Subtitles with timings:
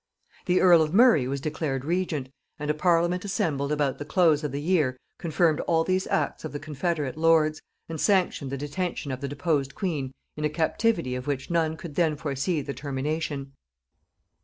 [0.47, 4.51] The earl of Murray was declared regent: and a parliament assembled about the close of
[4.51, 9.21] the year confirmed all these acts of the confederate lords, and sanctioned the detention of
[9.21, 13.53] the deposed queen in a captivity of which none could then foresee the termination.